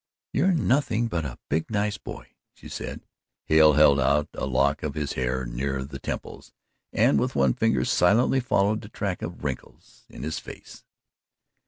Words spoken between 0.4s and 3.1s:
nothing but a big, nice boy," she said.